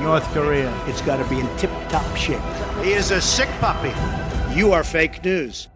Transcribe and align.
North 0.00 0.24
Korea. 0.32 0.72
It's 0.86 1.00
got 1.02 1.16
to 1.16 1.28
be 1.28 1.40
in 1.40 1.56
tip 1.56 1.70
top 1.88 2.16
shape. 2.16 2.40
He 2.82 2.92
is 2.92 3.10
a 3.10 3.20
sick 3.20 3.48
puppy. 3.60 3.92
You 4.54 4.72
are 4.72 4.84
fake 4.84 5.24
news. 5.24 5.68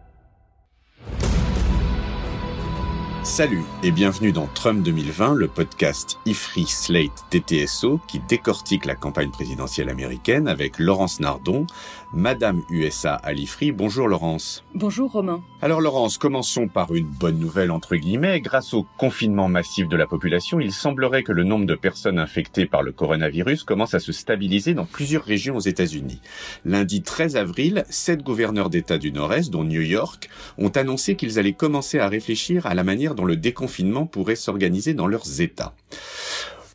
Salut 3.23 3.61
et 3.83 3.91
bienvenue 3.91 4.31
dans 4.31 4.47
Trump 4.47 4.81
2020, 4.81 5.35
le 5.35 5.47
podcast 5.47 6.17
IFRI 6.25 6.65
Slate 6.65 7.23
TTSO 7.29 7.99
qui 8.07 8.19
décortique 8.19 8.85
la 8.85 8.95
campagne 8.95 9.29
présidentielle 9.29 9.89
américaine 9.89 10.47
avec 10.47 10.79
Laurence 10.79 11.19
Nardon, 11.19 11.67
Madame 12.13 12.63
USA 12.71 13.13
à 13.13 13.31
l'IFRI. 13.31 13.73
Bonjour 13.73 14.07
Laurence. 14.07 14.63
Bonjour 14.73 15.11
Romain. 15.11 15.43
Alors 15.61 15.81
Laurence, 15.81 16.17
commençons 16.17 16.67
par 16.67 16.95
une 16.95 17.05
bonne 17.05 17.37
nouvelle 17.37 17.69
entre 17.69 17.95
guillemets. 17.95 18.41
Grâce 18.41 18.73
au 18.73 18.87
confinement 18.97 19.47
massif 19.47 19.87
de 19.87 19.95
la 19.95 20.07
population, 20.07 20.59
il 20.59 20.73
semblerait 20.73 21.21
que 21.21 21.31
le 21.31 21.43
nombre 21.43 21.67
de 21.67 21.75
personnes 21.75 22.17
infectées 22.17 22.65
par 22.65 22.81
le 22.81 22.91
coronavirus 22.91 23.63
commence 23.63 23.93
à 23.93 23.99
se 23.99 24.11
stabiliser 24.11 24.73
dans 24.73 24.85
plusieurs 24.85 25.23
régions 25.23 25.57
aux 25.57 25.61
États-Unis. 25.61 26.21
Lundi 26.65 27.03
13 27.03 27.35
avril, 27.35 27.83
sept 27.87 28.23
gouverneurs 28.23 28.71
d'État 28.71 28.97
du 28.97 29.11
Nord-Est, 29.11 29.51
dont 29.51 29.63
New 29.63 29.81
York, 29.81 30.27
ont 30.57 30.69
annoncé 30.69 31.15
qu'ils 31.15 31.37
allaient 31.37 31.53
commencer 31.53 31.99
à 31.99 32.07
réfléchir 32.07 32.65
à 32.65 32.73
la 32.73 32.83
manière 32.83 33.10
dont 33.13 33.25
le 33.25 33.37
déconfinement 33.37 34.05
pourrait 34.05 34.35
s'organiser 34.35 34.93
dans 34.93 35.07
leurs 35.07 35.41
États. 35.41 35.75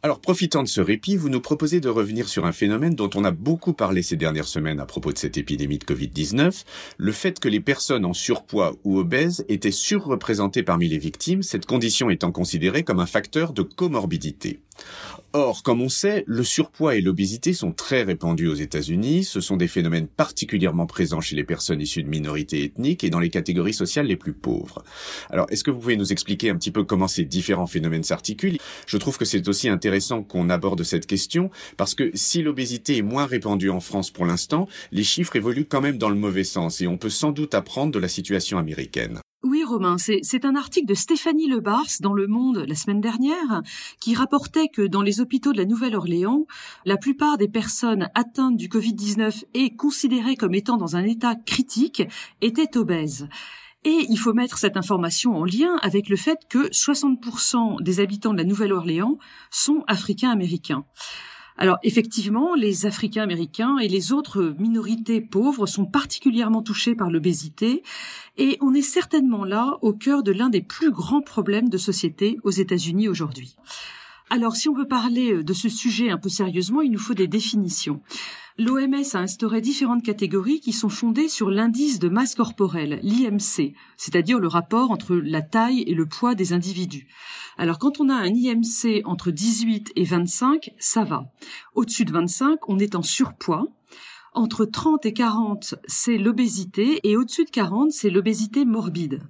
Alors, 0.03 0.21
profitant 0.21 0.63
de 0.63 0.69
ce 0.69 0.81
répit, 0.81 1.17
vous 1.17 1.29
nous 1.29 1.41
proposez 1.41 1.81
de 1.81 1.89
revenir 1.89 2.29
sur 2.29 2.47
un 2.47 2.53
phénomène 2.53 2.95
dont 2.95 3.11
on 3.17 3.25
a 3.25 3.33
beaucoup 3.33 3.73
parlé 3.73 4.03
ces 4.03 4.15
dernières 4.15 4.47
semaines 4.47 4.79
à 4.79 4.87
propos 4.87 5.13
de 5.13 5.19
cette 5.19 5.37
épidémie 5.37 5.79
de 5.79 5.85
Covid-19, 5.85 6.65
le 6.97 7.13
fait 7.13 7.41
que 7.41 7.49
les 7.49 7.59
personnes 7.59 8.05
en 8.05 8.13
surpoids 8.13 8.77
ou 8.85 8.99
obèses 8.99 9.45
étaient 9.49 9.73
surreprésentées 9.73 10.63
parmi 10.63 10.89
les 10.89 10.99
victimes, 10.99 11.43
cette 11.43 11.67
condition 11.67 12.09
étant 12.09 12.31
considérée 12.31 12.85
comme 12.85 13.01
un 13.01 13.07
facteur 13.07 13.53
de 13.53 13.63
comorbidité. 13.63 14.61
Or, 15.39 15.63
comme 15.63 15.83
on 15.83 15.91
sait, 15.91 16.25
le 16.27 16.43
surpoids 16.43 16.95
et 16.95 17.03
l'obésité 17.03 17.53
sont 17.53 17.71
très 17.71 18.05
répandus 18.05 18.49
aux 18.49 18.55
États-Unis. 18.55 19.23
Ce 19.25 19.43
sont 19.43 19.59
des 19.59 19.69
phénomènes 19.69 20.07
particulièrement 20.07 20.87
présents 20.87 21.21
chez 21.21 21.37
les 21.37 21.45
personnes 21.45 21.83
issues 21.83 22.03
de 22.03 22.09
minorités 22.09 22.65
ethniques 22.65 23.05
et 23.05 23.11
dans 23.11 23.19
les 23.19 23.29
catégories 23.29 23.75
sociales 23.75 24.07
les 24.07 24.17
plus 24.17 24.33
pauvres. 24.33 24.83
Alors, 25.29 25.47
est-ce 25.51 25.63
que 25.63 25.71
vous 25.71 25.79
pouvez 25.79 25.99
nous 25.99 26.11
expliquer 26.11 26.49
un 26.49 26.57
petit 26.57 26.71
peu 26.71 26.85
comment 26.85 27.07
ces 27.07 27.27
différents 27.27 27.67
phénomènes 27.67 28.03
s'articulent? 28.03 28.57
Je 28.87 28.97
trouve 28.97 29.19
que 29.19 29.27
c'est 29.27 29.47
aussi 29.47 29.69
intéressant 29.69 30.23
qu'on 30.23 30.49
aborde 30.49 30.83
cette 30.85 31.07
question 31.07 31.51
parce 31.77 31.95
que 31.95 32.11
si 32.15 32.41
l'obésité 32.41 32.97
est 32.97 33.03
moins 33.03 33.27
répandue 33.27 33.69
en 33.69 33.81
France 33.81 34.11
pour 34.11 34.25
l'instant, 34.25 34.67
les 34.91 35.05
chiffres 35.05 35.37
évoluent 35.37 35.67
quand 35.67 35.83
même 35.83 35.99
dans 35.99 36.09
le 36.09 36.17
mauvais 36.17 36.45
sens 36.45 36.81
et 36.81 36.87
on 36.87 36.97
peut 36.97 37.11
sans 37.11 37.33
doute 37.33 37.53
apprendre 37.53 37.93
de 37.93 37.99
la 37.99 38.09
situation 38.09 38.57
américaine. 38.57 39.21
Oui 39.49 39.63
Romain, 39.63 39.97
c'est 39.97 40.45
un 40.45 40.57
article 40.57 40.89
de 40.89 40.95
Stéphanie 40.95 41.47
Lebars 41.47 41.87
dans 42.01 42.13
Le 42.13 42.27
Monde 42.27 42.65
la 42.67 42.75
semaine 42.75 43.01
dernière 43.01 43.63
qui 44.01 44.17
rapportait 44.17 44.67
que 44.67 44.83
dans 44.83 45.03
les 45.03 45.21
hôpitaux 45.21 45.53
de 45.53 45.59
la 45.59 45.67
Nouvelle-Orléans, 45.67 46.47
la 46.85 46.97
plupart 46.97 47.39
des 47.39 47.47
personnes 47.47 48.09
atteintes 48.17 48.57
du 48.57 48.67
Covid-19 48.67 49.45
et 49.55 49.77
considérées 49.77 50.35
comme 50.35 50.55
étant 50.55 50.77
dans 50.77 50.97
un 50.97 51.05
état 51.05 51.37
critique 51.37 52.03
étaient 52.41 52.77
obèses. 52.77 53.29
Et 53.85 54.07
il 54.09 54.19
faut 54.19 54.35
mettre 54.35 54.59
cette 54.59 54.77
information 54.77 55.37
en 55.37 55.45
lien 55.45 55.77
avec 55.81 56.09
le 56.09 56.17
fait 56.17 56.41
que 56.49 56.69
60% 56.71 57.81
des 57.85 58.01
habitants 58.01 58.33
de 58.33 58.39
la 58.39 58.45
Nouvelle-Orléans 58.45 59.17
sont 59.53 59.85
africains-américains. 59.87 60.85
Alors 61.59 61.79
effectivement, 61.83 62.55
les 62.55 62.85
Africains 62.85 63.23
américains 63.23 63.79
et 63.79 63.89
les 63.89 64.13
autres 64.13 64.55
minorités 64.59 65.21
pauvres 65.21 65.67
sont 65.67 65.87
particulièrement 65.87 66.63
touchés 66.63 66.95
par 66.95 67.11
l'obésité 67.11 67.83
et 68.37 68.59
on 68.61 68.75
est 68.75 68.83
certainement 68.83 69.45
là 69.45 69.79
au 69.81 69.95
cœur 69.95 70.23
de 70.23 70.33
l'un 70.33 70.51
des 70.51 70.61
plus 70.61 70.91
grands 70.91 71.23
problèmes 71.23 71.71
de 71.71 71.79
société 71.79 72.39
aux 72.43 72.51
États-Unis 72.51 73.09
aujourd'hui. 73.09 73.57
Alors 74.29 74.57
si 74.57 74.69
on 74.69 74.75
veut 74.75 74.89
parler 74.89 75.43
de 75.43 75.53
ce 75.53 75.69
sujet 75.69 76.11
un 76.11 76.19
peu 76.19 76.29
sérieusement, 76.29 76.83
il 76.83 76.91
nous 76.91 76.99
faut 76.99 77.15
des 77.15 77.29
définitions. 77.29 78.01
L'OMS 78.59 79.05
a 79.13 79.19
instauré 79.19 79.61
différentes 79.61 80.03
catégories 80.03 80.61
qui 80.61 80.73
sont 80.73 80.89
fondées 80.89 81.29
sur 81.29 81.51
l'indice 81.51 81.99
de 81.99 82.09
masse 82.09 82.35
corporelle, 82.35 83.01
l'IMC, 83.03 83.75
c'est-à-dire 83.99 84.39
le 84.39 84.49
rapport 84.49 84.91
entre 84.91 85.15
la 85.15 85.43
taille 85.43 85.83
et 85.87 85.93
le 85.93 86.07
poids 86.07 86.35
des 86.35 86.55
individus. 86.55 87.07
Alors 87.59 87.79
quand 87.79 88.01
on 88.01 88.09
a 88.09 88.15
un 88.15 88.33
IMC 88.33 89.03
entre 89.05 89.31
18 89.31 89.93
et 89.95 90.05
25, 90.05 90.71
ça 90.79 91.05
va. 91.05 91.31
Au-dessus 91.75 92.07
de 92.07 92.13
25, 92.13 92.67
on 92.69 92.79
est 92.79 92.95
en 92.95 93.03
surpoids. 93.03 93.67
Entre 94.33 94.65
30 94.65 95.05
et 95.05 95.13
40, 95.13 95.75
c'est 95.87 96.17
l'obésité 96.17 97.01
et 97.05 97.19
au-dessus 97.19 97.45
de 97.45 97.51
40, 97.51 97.93
c'est 97.93 98.11
l'obésité 98.11 98.65
morbide. 98.65 99.21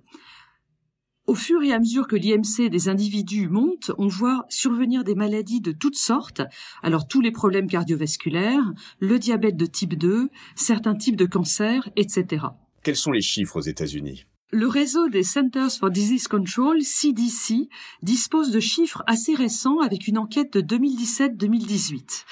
Au 1.27 1.35
fur 1.35 1.61
et 1.65 1.73
à 1.73 1.81
mesure 1.81 2.07
que 2.07 2.15
l'IMC 2.15 2.71
des 2.71 2.89
individus 2.89 3.49
monte, 3.49 3.91
on 3.99 4.07
voit 4.07 4.47
survenir 4.49 5.03
des 5.03 5.17
maladies 5.17 5.61
de 5.61 5.73
toutes 5.73 5.97
sortes. 5.97 6.43
Alors 6.85 7.09
tous 7.09 7.21
les 7.21 7.33
problèmes 7.33 7.69
cardiovasculaires, 7.69 8.73
le 9.01 9.19
diabète 9.19 9.57
de 9.57 9.67
type 9.67 9.99
2, 9.99 10.29
certains 10.55 10.95
types 10.95 11.17
de 11.17 11.27
cancers, 11.27 11.89
etc. 11.97 12.47
Quels 12.85 12.95
sont 12.95 13.11
les 13.11 13.23
chiffres 13.23 13.57
aux 13.57 13.63
États-Unis? 13.63 14.27
Le 14.53 14.69
réseau 14.69 15.09
des 15.09 15.25
Centers 15.25 15.73
for 15.73 15.91
Disease 15.91 16.29
Control, 16.29 16.81
CDC, 16.81 17.69
dispose 18.03 18.53
de 18.53 18.61
chiffres 18.61 19.03
assez 19.09 19.35
récents 19.35 19.81
avec 19.81 20.07
une 20.07 20.19
enquête 20.19 20.53
de 20.53 20.61
2017-2018. 20.77 22.25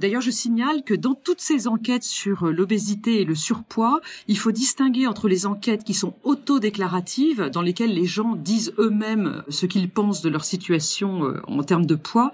D'ailleurs, 0.00 0.20
je 0.20 0.30
signale 0.30 0.82
que 0.84 0.94
dans 0.94 1.14
toutes 1.14 1.40
ces 1.40 1.68
enquêtes 1.68 2.02
sur 2.02 2.46
l'obésité 2.46 3.20
et 3.20 3.24
le 3.24 3.34
surpoids, 3.34 4.00
il 4.28 4.38
faut 4.38 4.52
distinguer 4.52 5.06
entre 5.06 5.28
les 5.28 5.46
enquêtes 5.46 5.84
qui 5.84 5.94
sont 5.94 6.14
autodéclaratives, 6.22 7.50
dans 7.52 7.62
lesquelles 7.62 7.94
les 7.94 8.06
gens 8.06 8.36
disent 8.36 8.74
eux-mêmes 8.78 9.42
ce 9.48 9.66
qu'ils 9.66 9.88
pensent 9.88 10.22
de 10.22 10.28
leur 10.28 10.44
situation 10.44 11.24
euh, 11.24 11.40
en 11.46 11.62
termes 11.62 11.86
de 11.86 11.94
poids, 11.94 12.32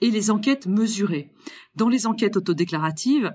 et 0.00 0.10
les 0.10 0.30
enquêtes 0.30 0.66
mesurées. 0.66 1.28
Dans 1.76 1.88
les 1.88 2.06
enquêtes 2.06 2.36
autodéclaratives, 2.36 3.32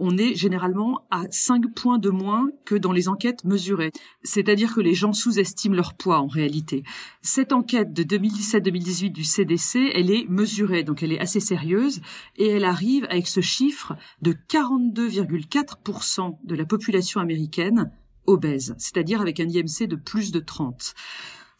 on 0.00 0.16
est 0.16 0.34
généralement 0.34 1.06
à 1.10 1.24
5 1.30 1.72
points 1.74 1.98
de 1.98 2.10
moins 2.10 2.48
que 2.64 2.74
dans 2.74 2.92
les 2.92 3.08
enquêtes 3.08 3.44
mesurées. 3.44 3.92
C'est-à-dire 4.22 4.74
que 4.74 4.80
les 4.80 4.94
gens 4.94 5.12
sous-estiment 5.12 5.76
leur 5.76 5.94
poids 5.94 6.18
en 6.18 6.26
réalité. 6.26 6.82
Cette 7.22 7.52
enquête 7.52 7.92
de 7.92 8.02
2017-2018 8.02 9.12
du 9.12 9.24
CDC, 9.24 9.92
elle 9.94 10.10
est 10.10 10.28
mesurée, 10.28 10.82
donc 10.82 11.02
elle 11.02 11.12
est 11.12 11.20
assez 11.20 11.40
sérieuse, 11.40 12.00
et 12.36 12.48
elle 12.48 12.64
arrive 12.64 13.06
avec 13.10 13.28
ce 13.28 13.40
chiffre 13.40 13.96
de 14.22 14.32
42,4% 14.32 16.38
de 16.42 16.54
la 16.54 16.64
population 16.64 17.20
américaine 17.20 17.92
obèse, 18.26 18.74
c'est-à-dire 18.78 19.20
avec 19.20 19.40
un 19.40 19.48
IMC 19.48 19.86
de 19.86 19.96
plus 19.96 20.32
de 20.32 20.40
30. 20.40 20.94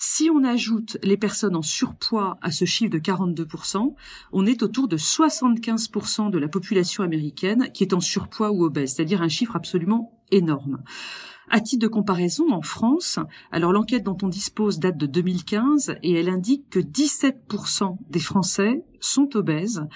Si 0.03 0.31
on 0.31 0.44
ajoute 0.44 0.97
les 1.03 1.19
personnes 1.19 1.55
en 1.55 1.61
surpoids 1.61 2.38
à 2.41 2.50
ce 2.53 2.65
chiffre 2.65 2.91
de 2.91 2.99
42%, 2.99 3.94
on 4.33 4.47
est 4.47 4.62
autour 4.62 4.88
de 4.88 4.97
75% 4.97 6.31
de 6.31 6.38
la 6.38 6.49
population 6.49 7.05
américaine 7.05 7.69
qui 7.75 7.84
est 7.84 7.93
en 7.93 8.00
surpoids 8.00 8.50
ou 8.50 8.65
obèse, 8.65 8.94
c'est-à-dire 8.94 9.21
un 9.21 9.28
chiffre 9.28 9.56
absolument 9.56 10.19
énorme. 10.31 10.83
À 11.50 11.60
titre 11.60 11.83
de 11.83 11.87
comparaison, 11.87 12.50
en 12.50 12.62
France, 12.62 13.19
alors 13.53 13.75
l'enquête 13.75 14.03
dont 14.03 14.16
on 14.22 14.28
dispose 14.28 14.78
date 14.78 14.97
de 14.97 15.05
2015 15.05 15.97
et 16.03 16.15
elle 16.15 16.31
indique 16.31 16.71
que 16.71 16.81
17% 16.81 17.99
des 18.09 18.21
Français 18.21 18.83
sont 19.00 19.37
obèses, 19.37 19.87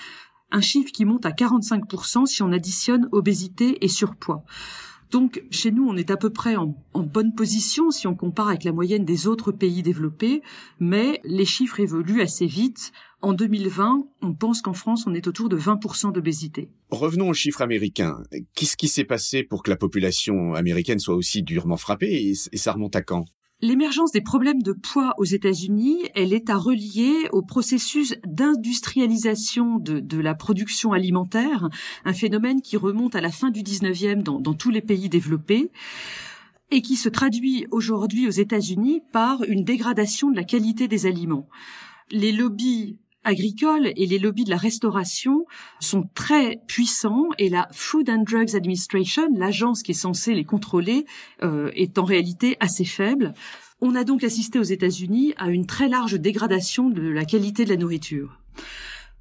un 0.51 0.61
chiffre 0.61 0.93
qui 0.93 1.07
monte 1.07 1.25
à 1.25 1.31
45% 1.31 2.27
si 2.27 2.43
on 2.43 2.53
additionne 2.53 3.09
obésité 3.11 3.83
et 3.83 3.89
surpoids. 3.89 4.45
Donc 5.11 5.43
chez 5.51 5.71
nous, 5.71 5.87
on 5.87 5.97
est 5.97 6.11
à 6.11 6.17
peu 6.17 6.31
près 6.31 6.57
en, 6.57 6.75
bonne 6.95 7.35
position 7.35 7.91
si 7.91 8.07
on 8.07 8.15
compare 8.15 8.49
avec 8.49 8.65
la 8.65 8.73
moyenne 8.73 9.05
des 9.05 9.27
autres 9.27 9.53
pays 9.53 9.83
développés, 9.83 10.43
mais 10.81 11.21
les 11.25 11.45
chiffres 11.45 11.81
évoluent 11.81 12.23
assez 12.23 12.47
vite. 12.47 12.93
En 13.21 13.33
2020, 13.33 14.07
on 14.23 14.35
pense 14.35 14.61
qu'en 14.61 14.75
France, 14.75 15.05
on 15.07 15.15
est 15.15 15.27
autour 15.27 15.49
de 15.49 15.57
20% 15.57 16.13
d'obésité. 16.13 16.69
Revenons 16.91 17.31
aux 17.31 17.35
chiffres 17.35 17.63
américains. 17.63 18.23
Qu'est-ce 18.55 18.77
qui 18.77 18.89
s'est 18.89 19.05
passé 19.05 19.43
pour 19.43 19.63
que 19.63 19.71
la 19.71 19.77
population 19.77 20.55
américaine 20.55 20.99
soit 20.99 21.15
aussi 21.15 21.43
durement 21.43 21.77
frappée 21.77 22.35
et 22.53 22.57
ça 22.57 22.73
remonte 22.73 22.97
à 22.97 23.03
quand? 23.03 23.25
L'émergence 23.65 24.13
des 24.13 24.21
problèmes 24.21 24.61
de 24.61 24.75
poids 24.75 25.15
aux 25.17 25.25
États-Unis, 25.25 25.97
elle 26.15 26.35
est 26.35 26.51
à 26.51 26.59
relier 26.59 27.31
au 27.33 27.41
processus 27.41 28.15
d'industrialisation 28.27 29.79
de, 29.79 30.21
la 30.21 30.35
production 30.35 30.93
alimentaire, 30.93 31.71
un 32.05 32.13
phénomène 32.13 32.61
qui 32.61 32.77
remonte 32.77 33.15
à 33.15 33.23
la 33.23 33.31
fin 33.31 33.51
du 33.51 33.63
19e 33.63 34.23
dans, 34.23 34.39
dans 34.39 34.53
tous 34.53 34.69
les 34.69 34.83
pays 34.83 35.09
développés 35.09 35.71
et 36.73 36.83
qui 36.83 36.97
se 36.97 37.09
traduit 37.09 37.67
aujourd'hui 37.71 38.29
aux 38.29 38.33
États-Unis 38.33 39.01
par 39.13 39.43
une 39.45 39.65
dégradation 39.65 40.31
de 40.31 40.37
la 40.37 40.45
qualité 40.45 40.87
des 40.87 41.07
aliments. 41.07 41.49
Les 42.11 42.33
lobbies 42.33 42.99
agricoles 43.25 43.93
et 43.97 44.07
les 44.07 44.19
lobbies 44.19 44.45
de 44.45 44.51
la 44.51 44.57
restauration 44.57 45.45
sont 45.81 46.09
très 46.15 46.61
puissants 46.67 47.29
et 47.39 47.49
la 47.49 47.69
Food 47.73 48.09
and 48.11 48.23
Drugs 48.23 48.55
Administration, 48.55 49.29
l'agence 49.35 49.83
qui 49.83 49.93
est 49.93 49.95
censée 49.95 50.35
les 50.35 50.45
contrôler, 50.45 51.05
euh, 51.43 51.71
est 51.75 51.99
en 51.99 52.05
réalité 52.05 52.57
assez 52.61 52.85
faible. 52.85 53.35
On 53.81 53.95
a 53.95 54.05
donc 54.05 54.25
assisté 54.25 54.59
aux 54.59 54.63
États-Unis 54.63 55.35
à 55.37 55.51
une 55.51 55.67
très 55.67 55.89
large 55.89 56.15
dégradation 56.15 56.89
de 56.89 57.03
la 57.03 57.25
qualité 57.25 57.65
de 57.65 57.71
la 57.71 57.77
nourriture. 57.77 58.39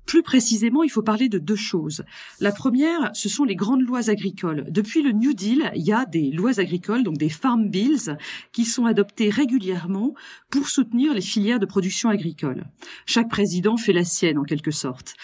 Plus 0.06 0.24
précisément, 0.24 0.84
il 0.84 0.90
faut 0.90 1.02
parler 1.02 1.30
de 1.30 1.40
deux 1.40 1.56
choses. 1.56 2.04
La 2.40 2.52
première, 2.52 3.12
ce 3.14 3.30
sont 3.30 3.46
les 3.46 3.56
grandes 3.56 3.82
lois 3.82 4.10
agricoles. 4.10 4.66
Depuis 4.70 5.02
le 5.02 5.12
New 5.12 5.34
Deal, 5.34 5.72
il 5.76 5.84
y 5.84 5.94
a 5.94 6.06
des 6.06 6.32
lois 6.32 6.60
agricoles, 6.60 7.04
donc 7.04 7.18
des 7.18 7.30
farm 7.30 7.70
bills, 7.70 8.18
qui 8.52 8.66
sont 8.66 8.86
adoptées 8.86 9.30
régulièrement 9.30 10.14
pour 10.50 10.68
soutenir 10.70 11.14
les 11.14 11.22
filières 11.22 11.60
de 11.60 11.66
production 11.66 12.10
agricole. 12.10 12.66
Chaque 13.06 13.30
président 13.30 13.78
fait 13.78 13.94
la 13.94 14.04
sienne, 14.04 14.38
en 14.38 14.44
quelque 14.44 14.72
sorte. 14.72 15.16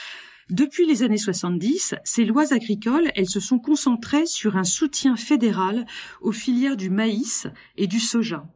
Depuis 0.50 0.88
les 0.88 1.04
années 1.04 1.18
70, 1.18 1.94
ces 2.04 2.26
lois 2.26 2.54
agricoles, 2.54 3.12
elles 3.16 3.30
se 3.30 3.40
sont 3.40 3.60
concentrées 3.60 4.26
sur 4.26 4.58
un 4.58 4.64
soutien 4.64 5.16
fédéral 5.16 5.86
aux 6.22 6.32
filières 6.32 6.76
du 6.76 6.90
maïs 6.90 7.46
et 7.78 7.86
du 7.86 8.00
soja. 8.00 8.48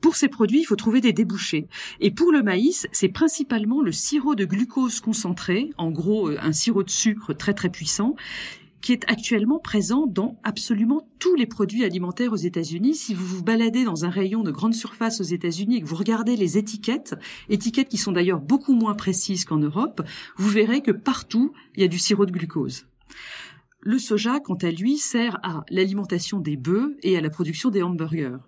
Pour 0.00 0.16
ces 0.16 0.28
produits, 0.28 0.60
il 0.60 0.64
faut 0.64 0.76
trouver 0.76 1.00
des 1.00 1.12
débouchés. 1.12 1.68
Et 2.00 2.10
pour 2.10 2.32
le 2.32 2.42
maïs, 2.42 2.86
c'est 2.92 3.08
principalement 3.08 3.82
le 3.82 3.92
sirop 3.92 4.34
de 4.34 4.44
glucose 4.44 5.00
concentré, 5.00 5.70
en 5.78 5.90
gros 5.90 6.28
euh, 6.28 6.38
un 6.40 6.52
sirop 6.52 6.82
de 6.82 6.90
sucre 6.90 7.32
très 7.32 7.54
très 7.54 7.70
puissant, 7.70 8.14
qui 8.86 8.92
est 8.92 9.10
actuellement 9.10 9.58
présent 9.58 10.06
dans 10.06 10.38
absolument 10.44 11.08
tous 11.18 11.34
les 11.34 11.46
produits 11.46 11.84
alimentaires 11.84 12.32
aux 12.32 12.36
États-Unis. 12.36 12.94
Si 12.94 13.14
vous 13.14 13.26
vous 13.26 13.42
baladez 13.42 13.84
dans 13.84 14.04
un 14.04 14.10
rayon 14.10 14.42
de 14.44 14.52
grande 14.52 14.74
surface 14.74 15.20
aux 15.20 15.24
États-Unis 15.24 15.76
et 15.76 15.80
que 15.80 15.86
vous 15.86 15.96
regardez 15.96 16.36
les 16.36 16.56
étiquettes, 16.56 17.16
étiquettes 17.48 17.88
qui 17.88 17.96
sont 17.96 18.12
d'ailleurs 18.12 18.40
beaucoup 18.40 18.74
moins 18.74 18.94
précises 18.94 19.44
qu'en 19.44 19.58
Europe, 19.58 20.02
vous 20.36 20.48
verrez 20.48 20.82
que 20.82 20.92
partout, 20.92 21.52
il 21.74 21.80
y 21.80 21.84
a 21.84 21.88
du 21.88 21.98
sirop 21.98 22.26
de 22.26 22.32
glucose. 22.32 22.86
Le 23.80 23.98
soja, 23.98 24.38
quant 24.40 24.54
à 24.54 24.70
lui, 24.70 24.98
sert 24.98 25.38
à 25.42 25.64
l'alimentation 25.68 26.38
des 26.38 26.56
bœufs 26.56 26.96
et 27.02 27.16
à 27.16 27.20
la 27.20 27.30
production 27.30 27.70
des 27.70 27.82
hamburgers. 27.82 28.38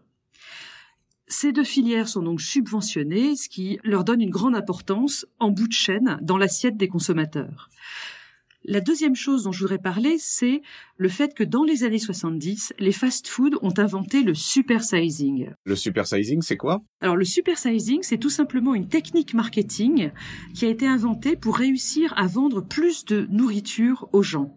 Ces 1.31 1.53
deux 1.53 1.65
filières 1.65 2.09
sont 2.09 2.23
donc 2.23 2.41
subventionnées, 2.41 3.37
ce 3.37 3.51
qui 3.51 3.79
leur 3.85 4.03
donne 4.03 4.23
une 4.23 4.31
grande 4.31 4.57
importance 4.57 5.27
en 5.39 5.51
bout 5.51 5.69
de 5.69 5.73
chaîne 5.73 6.19
dans 6.23 6.39
l'assiette 6.39 6.79
des 6.79 6.89
consommateurs. 6.89 7.69
La 8.65 8.81
deuxième 8.81 9.15
chose 9.15 9.45
dont 9.45 9.53
je 9.53 9.61
voudrais 9.61 9.79
parler, 9.79 10.17
c'est 10.19 10.63
le 10.97 11.09
fait 11.09 11.35
que 11.35 11.45
dans 11.45 11.65
les 11.65 11.85
années 11.85 11.99
70, 11.99 12.75
les 12.79 12.93
fast-foods 12.93 13.59
ont 13.63 13.73
inventé 13.79 14.23
le 14.23 14.35
supersizing. 14.35 15.51
Le 15.65 15.77
supersizing, 15.77 16.43
c'est 16.43 16.57
quoi? 16.57 16.83
Alors 17.01 17.17
le 17.17 17.25
supersizing, 17.25 18.01
c'est 18.03 18.19
tout 18.19 18.31
simplement 18.31 18.75
une 18.75 18.89
technique 18.89 19.33
marketing 19.33 20.11
qui 20.55 20.67
a 20.67 20.69
été 20.69 20.87
inventée 20.87 21.37
pour 21.37 21.57
réussir 21.57 22.13
à 22.17 22.27
vendre 22.27 22.61
plus 22.61 23.05
de 23.05 23.27
nourriture 23.31 24.09
aux 24.13 24.23
gens. 24.23 24.55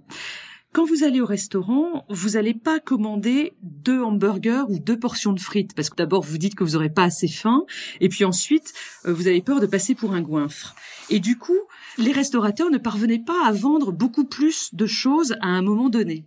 Quand 0.74 0.86
vous 0.86 1.04
allez 1.04 1.20
au 1.20 1.26
restaurant, 1.26 2.06
vous 2.08 2.30
n'allez 2.30 2.54
pas 2.54 2.80
commander 2.80 3.52
deux 3.62 4.02
hamburgers 4.02 4.64
ou 4.70 4.80
deux 4.80 4.98
portions 4.98 5.34
de 5.34 5.40
frites 5.42 5.76
parce 5.76 5.90
que 5.90 5.98
d'abord 5.98 6.24
vous 6.24 6.38
dites 6.38 6.56
que 6.56 6.64
vous 6.64 6.72
n'aurez 6.72 6.90
pas 6.90 7.04
assez 7.04 7.28
faim 7.28 7.66
et 8.00 8.08
puis 8.08 8.24
ensuite 8.24 8.72
euh, 9.06 9.14
vous 9.14 9.28
avez 9.28 9.42
peur 9.42 9.60
de 9.60 9.66
passer 9.66 9.96
pour 9.96 10.14
un 10.14 10.22
goinfre. 10.22 10.74
Et 11.10 11.20
du 11.20 11.38
coup, 11.38 11.60
les 11.98 12.14
restaurateurs 12.14 12.72
ne 12.72 12.78
parvenaient 12.78 13.20
pas 13.20 13.46
à 13.46 13.52
vendre 13.52 13.92
beaucoup 13.92 14.24
plus 14.24 14.74
de 14.74 14.86
choses 14.86 15.36
à 15.42 15.48
un 15.48 15.62
moment 15.62 15.90
donné. 15.90 16.26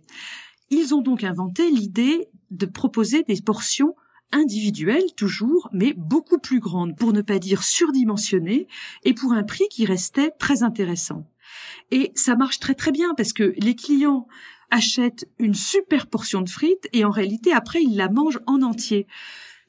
Ils 0.69 0.93
ont 0.93 1.01
donc 1.01 1.23
inventé 1.23 1.71
l'idée 1.71 2.27
de 2.51 2.67
proposer 2.67 3.23
des 3.23 3.41
portions 3.41 3.95
individuelles 4.31 5.13
toujours, 5.17 5.69
mais 5.73 5.93
beaucoup 5.97 6.37
plus 6.37 6.59
grandes, 6.59 6.95
pour 6.97 7.13
ne 7.13 7.21
pas 7.21 7.39
dire 7.39 7.63
surdimensionnées, 7.63 8.67
et 9.03 9.13
pour 9.13 9.33
un 9.33 9.43
prix 9.43 9.65
qui 9.69 9.85
restait 9.85 10.31
très 10.37 10.61
intéressant. 10.63 11.25
Et 11.91 12.11
ça 12.15 12.35
marche 12.35 12.59
très 12.59 12.75
très 12.75 12.91
bien 12.91 13.13
parce 13.15 13.33
que 13.33 13.53
les 13.57 13.75
clients 13.75 14.27
achètent 14.71 15.27
une 15.39 15.53
super 15.53 16.07
portion 16.07 16.41
de 16.41 16.49
frites 16.49 16.89
et 16.93 17.05
en 17.05 17.11
réalité 17.11 17.53
après 17.53 17.83
ils 17.83 17.95
la 17.95 18.09
mangent 18.09 18.41
en 18.47 18.61
entier. 18.61 19.07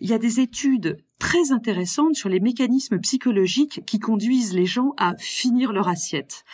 Il 0.00 0.10
y 0.10 0.14
a 0.14 0.18
des 0.18 0.40
études 0.40 0.98
très 1.18 1.52
intéressantes 1.52 2.14
sur 2.14 2.28
les 2.28 2.40
mécanismes 2.40 2.98
psychologiques 3.00 3.82
qui 3.86 3.98
conduisent 3.98 4.54
les 4.54 4.66
gens 4.66 4.92
à 4.98 5.16
finir 5.16 5.72
leur 5.72 5.88
assiette. 5.88 6.44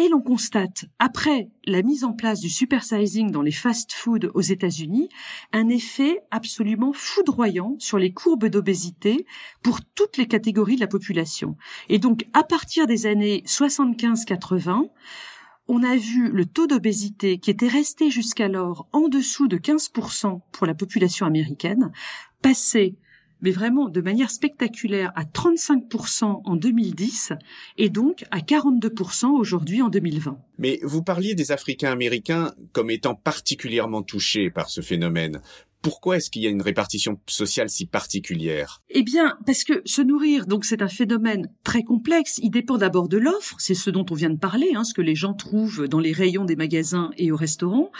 Et 0.00 0.08
l'on 0.08 0.22
constate, 0.22 0.86
après 0.98 1.50
la 1.66 1.82
mise 1.82 2.04
en 2.04 2.14
place 2.14 2.40
du 2.40 2.48
supersizing 2.48 3.30
dans 3.30 3.42
les 3.42 3.52
fast-foods 3.52 4.30
aux 4.32 4.40
États-Unis, 4.40 5.10
un 5.52 5.68
effet 5.68 6.22
absolument 6.30 6.94
foudroyant 6.94 7.76
sur 7.78 7.98
les 7.98 8.10
courbes 8.10 8.46
d'obésité 8.46 9.26
pour 9.62 9.80
toutes 9.94 10.16
les 10.16 10.26
catégories 10.26 10.76
de 10.76 10.80
la 10.80 10.86
population. 10.86 11.58
Et 11.90 11.98
donc, 11.98 12.24
à 12.32 12.44
partir 12.44 12.86
des 12.86 13.04
années 13.04 13.42
75-80, 13.44 14.88
on 15.68 15.82
a 15.82 15.96
vu 15.96 16.30
le 16.30 16.46
taux 16.46 16.66
d'obésité 16.66 17.36
qui 17.36 17.50
était 17.50 17.68
resté 17.68 18.08
jusqu'alors 18.08 18.88
en 18.92 19.08
dessous 19.08 19.48
de 19.48 19.58
15% 19.58 20.40
pour 20.50 20.66
la 20.66 20.74
population 20.74 21.26
américaine 21.26 21.92
passer 22.40 22.96
mais 23.42 23.50
vraiment 23.50 23.88
de 23.88 24.00
manière 24.00 24.30
spectaculaire 24.30 25.12
à 25.14 25.24
35% 25.24 26.42
en 26.44 26.56
2010 26.56 27.32
et 27.78 27.88
donc 27.88 28.24
à 28.30 28.38
42% 28.38 29.26
aujourd'hui 29.26 29.82
en 29.82 29.88
2020. 29.88 30.38
Mais 30.58 30.80
vous 30.82 31.02
parliez 31.02 31.34
des 31.34 31.52
Africains 31.52 31.92
américains 31.92 32.52
comme 32.72 32.90
étant 32.90 33.14
particulièrement 33.14 34.02
touchés 34.02 34.50
par 34.50 34.68
ce 34.68 34.80
phénomène 34.80 35.40
pourquoi 35.82 36.16
est-ce 36.16 36.30
qu'il 36.30 36.42
y 36.42 36.46
a 36.46 36.50
une 36.50 36.62
répartition 36.62 37.18
sociale 37.26 37.70
si 37.70 37.86
particulière? 37.86 38.82
Eh 38.90 39.02
bien, 39.02 39.36
parce 39.46 39.64
que 39.64 39.80
se 39.84 40.02
nourrir, 40.02 40.46
donc 40.46 40.64
c'est 40.64 40.82
un 40.82 40.88
phénomène 40.88 41.48
très 41.64 41.82
complexe. 41.82 42.38
Il 42.42 42.50
dépend 42.50 42.76
d'abord 42.76 43.08
de 43.08 43.16
l'offre, 43.16 43.56
c'est 43.58 43.74
ce 43.74 43.88
dont 43.88 44.04
on 44.10 44.14
vient 44.14 44.30
de 44.30 44.38
parler, 44.38 44.72
hein, 44.74 44.84
ce 44.84 44.92
que 44.92 45.00
les 45.00 45.14
gens 45.14 45.32
trouvent 45.32 45.88
dans 45.88 45.98
les 45.98 46.12
rayons 46.12 46.44
des 46.44 46.56
magasins 46.56 47.10
et 47.16 47.32
au 47.32 47.36
restaurant. 47.36 47.90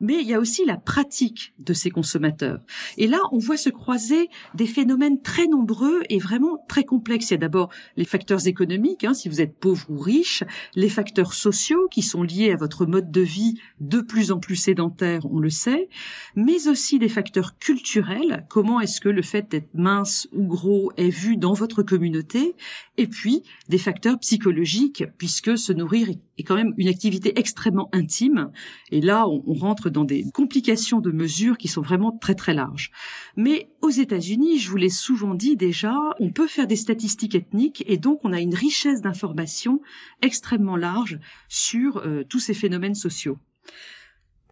Mais 0.00 0.20
il 0.20 0.26
y 0.26 0.34
a 0.34 0.40
aussi 0.40 0.64
la 0.64 0.76
pratique 0.76 1.54
de 1.58 1.72
ces 1.72 1.90
consommateurs. 1.90 2.60
Et 2.98 3.06
là, 3.06 3.20
on 3.30 3.38
voit 3.38 3.56
se 3.56 3.70
croiser 3.70 4.28
des 4.54 4.66
phénomènes 4.66 5.22
très 5.22 5.46
nombreux 5.46 6.00
et 6.08 6.18
vraiment 6.18 6.64
très 6.68 6.84
complexes. 6.84 7.30
Il 7.30 7.34
y 7.34 7.36
a 7.36 7.38
d'abord 7.38 7.70
les 7.96 8.04
facteurs 8.04 8.46
économiques, 8.48 9.04
hein, 9.04 9.14
si 9.14 9.28
vous 9.28 9.40
êtes 9.40 9.56
pauvre 9.56 9.86
ou 9.88 9.98
riche, 9.98 10.42
les 10.74 10.88
facteurs 10.88 11.32
sociaux 11.32 11.88
qui 11.90 12.02
sont 12.02 12.22
liés 12.22 12.50
à 12.50 12.56
votre 12.56 12.86
mode 12.86 13.10
de 13.12 13.20
vie 13.20 13.60
de 13.78 14.00
plus 14.00 14.32
en 14.32 14.40
plus 14.40 14.56
sédentaire, 14.56 15.26
on 15.30 15.38
le 15.38 15.50
sait, 15.50 15.88
mais 16.34 16.66
aussi 16.66 16.98
des 16.98 17.08
facteurs 17.08 17.19
culturels, 17.22 18.46
comment 18.48 18.80
est-ce 18.80 19.00
que 19.00 19.08
le 19.08 19.22
fait 19.22 19.50
d'être 19.50 19.74
mince 19.74 20.28
ou 20.32 20.46
gros 20.46 20.92
est 20.96 21.08
vu 21.08 21.36
dans 21.36 21.52
votre 21.52 21.82
communauté, 21.82 22.54
et 22.96 23.06
puis 23.06 23.42
des 23.68 23.78
facteurs 23.78 24.18
psychologiques, 24.18 25.04
puisque 25.18 25.56
se 25.56 25.72
nourrir 25.72 26.08
est 26.38 26.42
quand 26.42 26.54
même 26.54 26.74
une 26.76 26.88
activité 26.88 27.38
extrêmement 27.38 27.88
intime, 27.92 28.50
et 28.90 29.00
là 29.00 29.28
on, 29.28 29.52
rentre 29.54 29.90
dans 29.90 30.04
des 30.04 30.24
complications 30.32 31.00
de 31.00 31.10
mesures 31.10 31.58
qui 31.58 31.68
sont 31.68 31.82
vraiment 31.82 32.12
très 32.12 32.34
très 32.34 32.54
larges. 32.54 32.90
Mais 33.36 33.70
aux 33.82 33.90
États-Unis, 33.90 34.58
je 34.58 34.70
vous 34.70 34.76
l'ai 34.76 34.88
souvent 34.88 35.34
dit 35.34 35.56
déjà, 35.56 35.96
on 36.18 36.30
peut 36.30 36.46
faire 36.46 36.66
des 36.66 36.76
statistiques 36.76 37.34
ethniques, 37.34 37.84
et 37.86 37.96
donc 37.96 38.20
on 38.24 38.32
a 38.32 38.40
une 38.40 38.54
richesse 38.54 39.02
d'informations 39.02 39.80
extrêmement 40.22 40.76
large 40.76 41.18
sur 41.48 41.98
euh, 41.98 42.24
tous 42.28 42.40
ces 42.40 42.54
phénomènes 42.54 42.94
sociaux. 42.94 43.38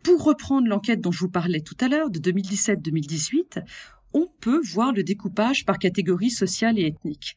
Pour 0.09 0.25
reprendre 0.25 0.69
l'enquête 0.69 1.03
dont 1.03 1.12
je 1.12 1.19
vous 1.19 1.29
parlais 1.29 1.61
tout 1.61 1.77
à 1.81 1.87
l'heure, 1.87 2.09
de 2.09 2.19
2017-2018, 2.19 3.62
on 4.15 4.27
peut 4.41 4.59
voir 4.65 4.95
le 4.95 5.03
découpage 5.03 5.67
par 5.67 5.79
catégorie 5.79 6.31
sociale 6.31 6.79
et 6.79 6.87
ethnique. 6.87 7.37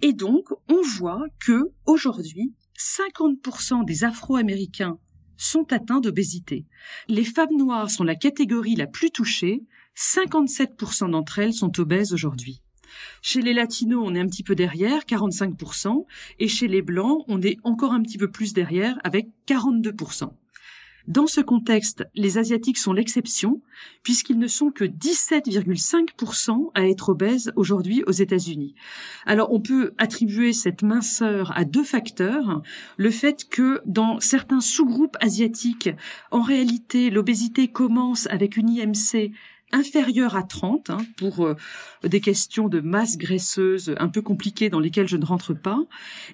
Et 0.00 0.14
donc, 0.14 0.48
on 0.70 0.80
voit 0.96 1.26
que, 1.38 1.70
aujourd'hui, 1.84 2.54
50% 2.78 3.84
des 3.84 4.04
Afro-Américains 4.04 4.96
sont 5.36 5.70
atteints 5.70 6.00
d'obésité. 6.00 6.64
Les 7.08 7.24
femmes 7.24 7.58
noires 7.58 7.90
sont 7.90 8.04
la 8.04 8.16
catégorie 8.16 8.74
la 8.74 8.86
plus 8.86 9.10
touchée, 9.10 9.62
57% 9.94 11.10
d'entre 11.10 11.40
elles 11.40 11.52
sont 11.52 11.78
obèses 11.78 12.14
aujourd'hui. 12.14 12.62
Chez 13.20 13.42
les 13.42 13.52
latinos, 13.52 14.02
on 14.02 14.14
est 14.14 14.20
un 14.20 14.28
petit 14.28 14.44
peu 14.44 14.54
derrière, 14.54 15.02
45%, 15.02 16.06
et 16.38 16.48
chez 16.48 16.68
les 16.68 16.80
blancs, 16.80 17.22
on 17.28 17.42
est 17.42 17.58
encore 17.64 17.92
un 17.92 18.00
petit 18.00 18.16
peu 18.16 18.30
plus 18.30 18.54
derrière, 18.54 18.98
avec 19.04 19.28
42%. 19.46 20.30
Dans 21.08 21.26
ce 21.26 21.40
contexte, 21.40 22.04
les 22.14 22.38
Asiatiques 22.38 22.78
sont 22.78 22.92
l'exception, 22.92 23.60
puisqu'ils 24.02 24.38
ne 24.38 24.46
sont 24.46 24.70
que 24.70 24.84
17,5% 24.84 26.70
à 26.74 26.86
être 26.86 27.08
obèses 27.10 27.52
aujourd'hui 27.56 28.02
aux 28.06 28.12
États-Unis. 28.12 28.74
Alors 29.26 29.52
on 29.52 29.60
peut 29.60 29.94
attribuer 29.98 30.52
cette 30.52 30.82
minceur 30.82 31.52
à 31.56 31.64
deux 31.64 31.84
facteurs. 31.84 32.62
Le 32.96 33.10
fait 33.10 33.48
que 33.48 33.80
dans 33.84 34.20
certains 34.20 34.60
sous-groupes 34.60 35.16
asiatiques, 35.20 35.90
en 36.30 36.42
réalité, 36.42 37.10
l'obésité 37.10 37.68
commence 37.68 38.26
avec 38.28 38.56
une 38.56 38.70
IMC 38.70 39.32
inférieure 39.72 40.36
à 40.36 40.42
30 40.42 40.90
hein, 40.90 40.98
pour 41.16 41.46
euh, 41.46 41.56
des 42.04 42.20
questions 42.20 42.68
de 42.68 42.80
masse 42.80 43.16
graisseuse 43.16 43.94
un 43.98 44.08
peu 44.08 44.22
compliquées 44.22 44.68
dans 44.68 44.80
lesquelles 44.80 45.08
je 45.08 45.16
ne 45.16 45.24
rentre 45.24 45.54
pas. 45.54 45.80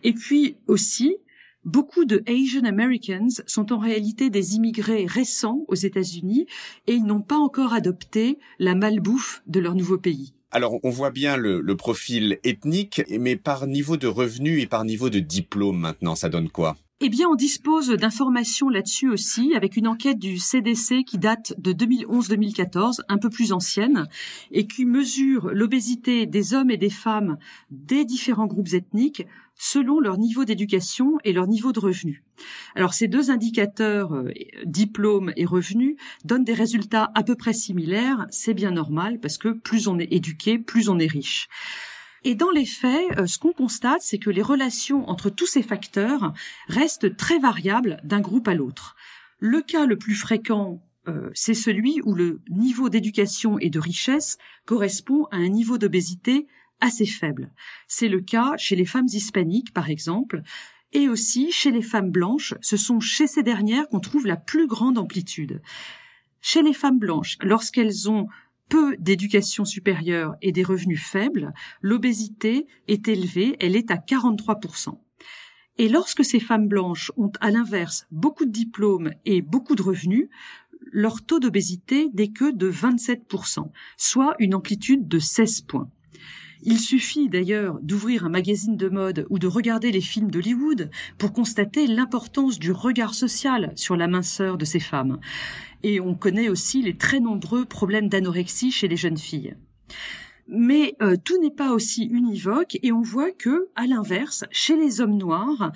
Et 0.02 0.12
puis 0.12 0.56
aussi 0.66 1.16
Beaucoup 1.64 2.04
de 2.04 2.22
Asian 2.28 2.64
Americans 2.64 3.42
sont 3.46 3.72
en 3.72 3.78
réalité 3.78 4.30
des 4.30 4.54
immigrés 4.54 5.06
récents 5.06 5.64
aux 5.66 5.74
États-Unis 5.74 6.46
et 6.86 6.94
ils 6.94 7.04
n'ont 7.04 7.20
pas 7.20 7.36
encore 7.36 7.72
adopté 7.72 8.38
la 8.60 8.76
malbouffe 8.76 9.42
de 9.46 9.58
leur 9.58 9.74
nouveau 9.74 9.98
pays. 9.98 10.34
Alors, 10.50 10.78
on 10.82 10.90
voit 10.90 11.10
bien 11.10 11.36
le, 11.36 11.60
le 11.60 11.76
profil 11.76 12.38
ethnique, 12.44 13.02
mais 13.10 13.36
par 13.36 13.66
niveau 13.66 13.96
de 13.96 14.06
revenu 14.06 14.60
et 14.60 14.66
par 14.66 14.84
niveau 14.84 15.10
de 15.10 15.18
diplôme 15.18 15.78
maintenant, 15.78 16.14
ça 16.14 16.28
donne 16.28 16.48
quoi? 16.48 16.76
Eh 17.00 17.10
bien, 17.10 17.28
on 17.28 17.36
dispose 17.36 17.90
d'informations 17.90 18.68
là-dessus 18.68 19.08
aussi, 19.08 19.52
avec 19.54 19.76
une 19.76 19.86
enquête 19.86 20.18
du 20.18 20.38
CDC 20.38 21.04
qui 21.04 21.18
date 21.18 21.54
de 21.58 21.72
2011-2014, 21.72 23.02
un 23.08 23.18
peu 23.18 23.30
plus 23.30 23.52
ancienne, 23.52 24.06
et 24.50 24.66
qui 24.66 24.84
mesure 24.84 25.50
l'obésité 25.52 26.26
des 26.26 26.54
hommes 26.54 26.72
et 26.72 26.76
des 26.76 26.90
femmes 26.90 27.38
des 27.70 28.04
différents 28.04 28.48
groupes 28.48 28.72
ethniques 28.72 29.26
selon 29.58 30.00
leur 30.00 30.16
niveau 30.16 30.44
d'éducation 30.44 31.18
et 31.24 31.32
leur 31.32 31.48
niveau 31.48 31.72
de 31.72 31.80
revenu. 31.80 32.22
Alors 32.74 32.94
ces 32.94 33.08
deux 33.08 33.30
indicateurs, 33.30 34.14
euh, 34.14 34.30
diplôme 34.64 35.32
et 35.36 35.44
revenu, 35.44 35.96
donnent 36.24 36.44
des 36.44 36.54
résultats 36.54 37.10
à 37.14 37.22
peu 37.24 37.34
près 37.34 37.52
similaires, 37.52 38.26
c'est 38.30 38.54
bien 38.54 38.70
normal 38.70 39.18
parce 39.20 39.36
que 39.36 39.48
plus 39.48 39.88
on 39.88 39.98
est 39.98 40.12
éduqué, 40.12 40.58
plus 40.58 40.88
on 40.88 40.98
est 40.98 41.06
riche. 41.06 41.48
Et 42.24 42.34
dans 42.34 42.50
les 42.50 42.66
faits, 42.66 43.18
euh, 43.18 43.26
ce 43.26 43.38
qu'on 43.38 43.52
constate, 43.52 44.00
c'est 44.00 44.18
que 44.18 44.30
les 44.30 44.42
relations 44.42 45.08
entre 45.08 45.30
tous 45.30 45.46
ces 45.46 45.62
facteurs 45.62 46.32
restent 46.68 47.16
très 47.16 47.38
variables 47.38 48.00
d'un 48.04 48.20
groupe 48.20 48.48
à 48.48 48.54
l'autre. 48.54 48.96
Le 49.40 49.60
cas 49.60 49.86
le 49.86 49.96
plus 49.96 50.14
fréquent, 50.14 50.80
euh, 51.08 51.30
c'est 51.32 51.54
celui 51.54 52.00
où 52.04 52.14
le 52.14 52.40
niveau 52.50 52.88
d'éducation 52.88 53.58
et 53.58 53.70
de 53.70 53.78
richesse 53.78 54.36
correspond 54.66 55.26
à 55.30 55.36
un 55.36 55.48
niveau 55.48 55.78
d'obésité 55.78 56.46
assez 56.80 57.06
faible. 57.06 57.50
C'est 57.86 58.08
le 58.08 58.20
cas 58.20 58.56
chez 58.56 58.76
les 58.76 58.84
femmes 58.84 59.08
hispaniques, 59.10 59.72
par 59.72 59.90
exemple, 59.90 60.42
et 60.92 61.08
aussi 61.08 61.52
chez 61.52 61.70
les 61.70 61.82
femmes 61.82 62.10
blanches. 62.10 62.54
Ce 62.60 62.76
sont 62.76 63.00
chez 63.00 63.26
ces 63.26 63.42
dernières 63.42 63.88
qu'on 63.88 64.00
trouve 64.00 64.26
la 64.26 64.36
plus 64.36 64.66
grande 64.66 64.98
amplitude. 64.98 65.60
Chez 66.40 66.62
les 66.62 66.72
femmes 66.72 66.98
blanches, 66.98 67.36
lorsqu'elles 67.42 68.08
ont 68.10 68.28
peu 68.68 68.96
d'éducation 68.98 69.64
supérieure 69.64 70.36
et 70.42 70.52
des 70.52 70.62
revenus 70.62 71.02
faibles, 71.02 71.52
l'obésité 71.80 72.66
est 72.86 73.08
élevée, 73.08 73.56
elle 73.60 73.76
est 73.76 73.90
à 73.90 73.96
43%. 73.96 74.98
Et 75.78 75.88
lorsque 75.88 76.24
ces 76.24 76.40
femmes 76.40 76.68
blanches 76.68 77.12
ont 77.16 77.32
à 77.40 77.50
l'inverse 77.50 78.06
beaucoup 78.10 78.44
de 78.44 78.50
diplômes 78.50 79.12
et 79.24 79.42
beaucoup 79.42 79.74
de 79.74 79.82
revenus, 79.82 80.28
leur 80.92 81.24
taux 81.24 81.38
d'obésité 81.38 82.08
n'est 82.14 82.32
que 82.32 82.52
de 82.52 82.70
27%, 82.70 83.70
soit 83.96 84.34
une 84.38 84.54
amplitude 84.54 85.06
de 85.06 85.18
16 85.18 85.62
points. 85.62 85.90
Il 86.62 86.78
suffit 86.78 87.28
d'ailleurs 87.28 87.78
d'ouvrir 87.82 88.24
un 88.24 88.28
magazine 88.28 88.76
de 88.76 88.88
mode 88.88 89.26
ou 89.30 89.38
de 89.38 89.46
regarder 89.46 89.92
les 89.92 90.00
films 90.00 90.30
d'Hollywood 90.30 90.90
pour 91.16 91.32
constater 91.32 91.86
l'importance 91.86 92.58
du 92.58 92.72
regard 92.72 93.14
social 93.14 93.72
sur 93.76 93.96
la 93.96 94.08
minceur 94.08 94.58
de 94.58 94.64
ces 94.64 94.80
femmes. 94.80 95.18
Et 95.82 96.00
on 96.00 96.14
connaît 96.14 96.48
aussi 96.48 96.82
les 96.82 96.96
très 96.96 97.20
nombreux 97.20 97.64
problèmes 97.64 98.08
d'anorexie 98.08 98.72
chez 98.72 98.88
les 98.88 98.96
jeunes 98.96 99.18
filles. 99.18 99.56
Mais 100.48 100.94
euh, 101.02 101.16
tout 101.22 101.38
n'est 101.40 101.50
pas 101.50 101.72
aussi 101.72 102.04
univoque 102.04 102.78
et 102.82 102.90
on 102.90 103.02
voit 103.02 103.32
que, 103.32 103.68
à 103.76 103.86
l'inverse, 103.86 104.44
chez 104.50 104.76
les 104.76 105.00
hommes 105.00 105.18
noirs, 105.18 105.72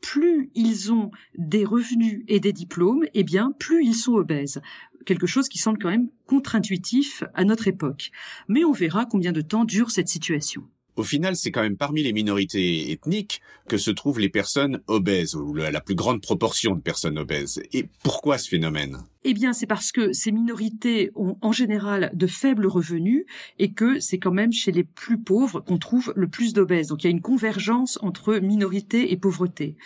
plus 0.00 0.50
ils 0.54 0.92
ont 0.92 1.10
des 1.36 1.64
revenus 1.64 2.24
et 2.28 2.40
des 2.40 2.52
diplômes, 2.52 3.04
eh 3.14 3.24
bien, 3.24 3.52
plus 3.58 3.84
ils 3.84 3.94
sont 3.94 4.14
obèses 4.14 4.60
quelque 5.06 5.26
chose 5.26 5.48
qui 5.48 5.58
semble 5.58 5.78
quand 5.78 5.88
même 5.88 6.10
contre-intuitif 6.26 7.24
à 7.32 7.44
notre 7.44 7.68
époque. 7.68 8.10
Mais 8.48 8.64
on 8.64 8.72
verra 8.72 9.06
combien 9.06 9.32
de 9.32 9.40
temps 9.40 9.64
dure 9.64 9.90
cette 9.90 10.08
situation. 10.08 10.64
Au 10.96 11.02
final, 11.02 11.36
c'est 11.36 11.50
quand 11.50 11.60
même 11.60 11.76
parmi 11.76 12.02
les 12.02 12.14
minorités 12.14 12.90
ethniques 12.90 13.42
que 13.68 13.76
se 13.76 13.90
trouvent 13.90 14.18
les 14.18 14.30
personnes 14.30 14.80
obèses, 14.86 15.34
ou 15.34 15.52
la 15.52 15.80
plus 15.82 15.94
grande 15.94 16.22
proportion 16.22 16.74
de 16.74 16.80
personnes 16.80 17.18
obèses. 17.18 17.60
Et 17.74 17.86
pourquoi 18.02 18.38
ce 18.38 18.48
phénomène? 18.48 19.04
Eh 19.22 19.34
bien, 19.34 19.52
c'est 19.52 19.66
parce 19.66 19.92
que 19.92 20.14
ces 20.14 20.32
minorités 20.32 21.10
ont 21.14 21.36
en 21.42 21.52
général 21.52 22.10
de 22.14 22.26
faibles 22.26 22.66
revenus 22.66 23.26
et 23.58 23.72
que 23.72 24.00
c'est 24.00 24.18
quand 24.18 24.32
même 24.32 24.52
chez 24.52 24.72
les 24.72 24.84
plus 24.84 25.18
pauvres 25.18 25.60
qu'on 25.60 25.76
trouve 25.76 26.14
le 26.16 26.28
plus 26.28 26.54
d'obèses. 26.54 26.86
Donc 26.88 27.04
il 27.04 27.08
y 27.08 27.08
a 27.08 27.10
une 27.10 27.20
convergence 27.20 27.98
entre 28.00 28.38
minorité 28.38 29.12
et 29.12 29.18
pauvreté. 29.18 29.76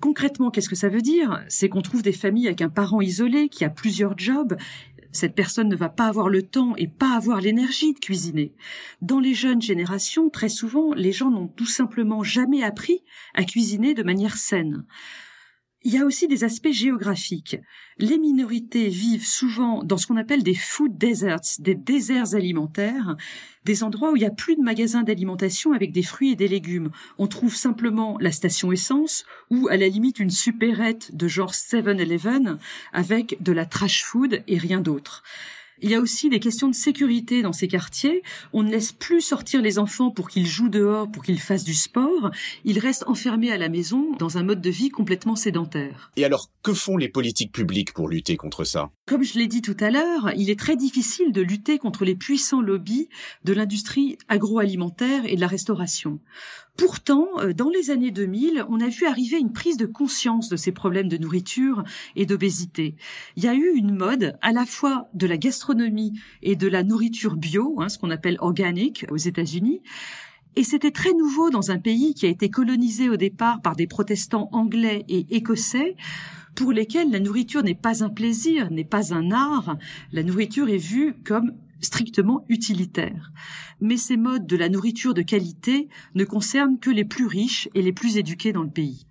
Concrètement, 0.00 0.50
qu'est-ce 0.50 0.68
que 0.68 0.76
ça 0.76 0.88
veut 0.88 1.00
dire? 1.00 1.42
C'est 1.48 1.68
qu'on 1.68 1.82
trouve 1.82 2.02
des 2.02 2.12
familles 2.12 2.48
avec 2.48 2.60
un 2.60 2.68
parent 2.68 3.00
isolé 3.00 3.48
qui 3.48 3.64
a 3.64 3.70
plusieurs 3.70 4.18
jobs. 4.18 4.56
Cette 5.12 5.34
personne 5.34 5.68
ne 5.68 5.76
va 5.76 5.88
pas 5.88 6.06
avoir 6.06 6.28
le 6.28 6.42
temps 6.42 6.76
et 6.76 6.88
pas 6.88 7.16
avoir 7.16 7.40
l'énergie 7.40 7.94
de 7.94 7.98
cuisiner. 7.98 8.52
Dans 9.00 9.20
les 9.20 9.32
jeunes 9.32 9.62
générations, 9.62 10.28
très 10.28 10.50
souvent, 10.50 10.92
les 10.92 11.12
gens 11.12 11.30
n'ont 11.30 11.48
tout 11.48 11.66
simplement 11.66 12.22
jamais 12.22 12.62
appris 12.62 13.02
à 13.32 13.44
cuisiner 13.44 13.94
de 13.94 14.02
manière 14.02 14.36
saine. 14.36 14.84
Il 15.84 15.92
y 15.92 15.98
a 15.98 16.04
aussi 16.04 16.26
des 16.26 16.42
aspects 16.42 16.72
géographiques. 16.72 17.58
Les 17.98 18.18
minorités 18.18 18.88
vivent 18.88 19.26
souvent 19.26 19.84
dans 19.84 19.96
ce 19.96 20.06
qu'on 20.06 20.16
appelle 20.16 20.42
des 20.42 20.54
food 20.54 20.98
deserts, 20.98 21.60
des 21.60 21.74
déserts 21.74 22.34
alimentaires, 22.34 23.16
des 23.64 23.84
endroits 23.84 24.10
où 24.10 24.16
il 24.16 24.20
n'y 24.20 24.26
a 24.26 24.30
plus 24.30 24.56
de 24.56 24.62
magasins 24.62 25.02
d'alimentation 25.02 25.72
avec 25.72 25.92
des 25.92 26.02
fruits 26.02 26.32
et 26.32 26.36
des 26.36 26.48
légumes. 26.48 26.90
On 27.18 27.26
trouve 27.26 27.54
simplement 27.54 28.16
la 28.20 28.32
station 28.32 28.72
essence 28.72 29.24
ou 29.50 29.68
à 29.68 29.76
la 29.76 29.88
limite 29.88 30.18
une 30.18 30.30
supérette 30.30 31.14
de 31.14 31.28
genre 31.28 31.52
7-Eleven 31.52 32.58
avec 32.92 33.36
de 33.40 33.52
la 33.52 33.66
trash 33.66 34.02
food 34.02 34.42
et 34.48 34.58
rien 34.58 34.80
d'autre. 34.80 35.22
Il 35.82 35.90
y 35.90 35.94
a 35.94 36.00
aussi 36.00 36.30
des 36.30 36.40
questions 36.40 36.68
de 36.68 36.74
sécurité 36.74 37.42
dans 37.42 37.52
ces 37.52 37.68
quartiers. 37.68 38.22
On 38.54 38.62
ne 38.62 38.70
laisse 38.70 38.92
plus 38.92 39.20
sortir 39.20 39.60
les 39.60 39.78
enfants 39.78 40.10
pour 40.10 40.28
qu'ils 40.28 40.46
jouent 40.46 40.70
dehors, 40.70 41.10
pour 41.10 41.22
qu'ils 41.22 41.40
fassent 41.40 41.64
du 41.64 41.74
sport. 41.74 42.30
Ils 42.64 42.78
restent 42.78 43.04
enfermés 43.06 43.52
à 43.52 43.58
la 43.58 43.68
maison 43.68 44.12
dans 44.18 44.38
un 44.38 44.42
mode 44.42 44.62
de 44.62 44.70
vie 44.70 44.88
complètement 44.88 45.36
sédentaire. 45.36 46.10
Et 46.16 46.24
alors, 46.24 46.50
que 46.62 46.72
font 46.72 46.96
les 46.96 47.08
politiques 47.08 47.52
publiques 47.52 47.92
pour 47.92 48.08
lutter 48.08 48.36
contre 48.36 48.64
ça? 48.64 48.90
Comme 49.06 49.22
je 49.22 49.38
l'ai 49.38 49.48
dit 49.48 49.62
tout 49.62 49.76
à 49.78 49.90
l'heure, 49.90 50.32
il 50.36 50.48
est 50.50 50.58
très 50.58 50.76
difficile 50.76 51.30
de 51.32 51.42
lutter 51.42 51.78
contre 51.78 52.04
les 52.04 52.16
puissants 52.16 52.62
lobbies 52.62 53.08
de 53.44 53.52
l'industrie 53.52 54.16
agroalimentaire 54.28 55.26
et 55.26 55.36
de 55.36 55.40
la 55.40 55.46
restauration. 55.46 56.20
Pourtant, 56.76 57.26
euh, 57.38 57.54
dans 57.54 57.70
les 57.70 57.90
années 57.90 58.10
2000, 58.10 58.66
on 58.68 58.80
a 58.80 58.88
vu 58.88 59.06
arriver 59.06 59.38
une 59.38 59.52
prise 59.52 59.78
de 59.78 59.86
conscience 59.86 60.50
de 60.50 60.56
ces 60.56 60.72
problèmes 60.72 61.08
de 61.08 61.16
nourriture 61.16 61.84
et 62.16 62.26
d'obésité. 62.26 62.96
Il 63.36 63.44
y 63.44 63.48
a 63.48 63.54
eu 63.54 63.72
une 63.74 63.96
mode 63.96 64.36
à 64.42 64.52
la 64.52 64.66
fois 64.66 65.08
de 65.14 65.26
la 65.26 65.38
gastronomie 65.38 66.20
et 66.42 66.54
de 66.54 66.68
la 66.68 66.82
nourriture 66.82 67.36
bio, 67.36 67.76
hein, 67.80 67.88
ce 67.88 67.98
qu'on 67.98 68.10
appelle 68.10 68.36
organique 68.40 69.06
aux 69.10 69.16
États-Unis. 69.16 69.80
Et 70.54 70.64
c'était 70.64 70.90
très 70.90 71.12
nouveau 71.12 71.50
dans 71.50 71.70
un 71.70 71.78
pays 71.78 72.14
qui 72.14 72.26
a 72.26 72.30
été 72.30 72.50
colonisé 72.50 73.08
au 73.08 73.16
départ 73.16 73.62
par 73.62 73.74
des 73.74 73.86
protestants 73.86 74.48
anglais 74.52 75.04
et 75.08 75.26
écossais 75.30 75.96
pour 76.54 76.72
lesquels 76.72 77.10
la 77.10 77.20
nourriture 77.20 77.62
n'est 77.62 77.74
pas 77.74 78.02
un 78.02 78.08
plaisir, 78.08 78.70
n'est 78.70 78.84
pas 78.84 79.14
un 79.14 79.30
art. 79.30 79.76
La 80.12 80.22
nourriture 80.22 80.68
est 80.68 80.78
vue 80.78 81.14
comme 81.24 81.52
strictement 81.80 82.44
utilitaire. 82.48 83.32
Mais 83.80 83.96
ces 83.96 84.16
modes 84.16 84.46
de 84.46 84.56
la 84.56 84.68
nourriture 84.68 85.14
de 85.14 85.22
qualité 85.22 85.88
ne 86.14 86.24
concernent 86.24 86.78
que 86.78 86.90
les 86.90 87.04
plus 87.04 87.26
riches 87.26 87.68
et 87.74 87.82
les 87.82 87.92
plus 87.92 88.16
éduqués 88.16 88.52
dans 88.52 88.62
le 88.62 88.70
pays. 88.70 89.06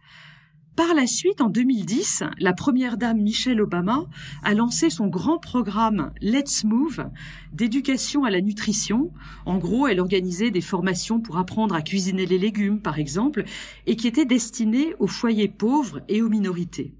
Par 0.75 0.93
la 0.93 1.07
suite, 1.07 1.39
en 1.39 1.47
2010, 1.47 2.23
la 2.37 2.51
première 2.51 2.97
dame 2.97 3.21
Michelle 3.21 3.61
Obama 3.61 4.03
a 4.43 4.53
lancé 4.53 4.89
son 4.89 5.07
grand 5.07 5.37
programme 5.37 6.11
Let's 6.19 6.65
Move 6.65 7.09
d'éducation 7.53 8.25
à 8.25 8.29
la 8.29 8.41
nutrition. 8.41 9.13
En 9.45 9.57
gros, 9.57 9.87
elle 9.87 10.01
organisait 10.01 10.51
des 10.51 10.59
formations 10.59 11.21
pour 11.21 11.37
apprendre 11.37 11.75
à 11.75 11.81
cuisiner 11.81 12.25
les 12.25 12.37
légumes, 12.37 12.81
par 12.81 12.99
exemple, 12.99 13.45
et 13.85 13.95
qui 13.95 14.07
étaient 14.07 14.25
destinées 14.25 14.95
aux 14.99 15.07
foyers 15.07 15.47
pauvres 15.47 16.01
et 16.09 16.21
aux 16.21 16.29
minorités. 16.29 16.93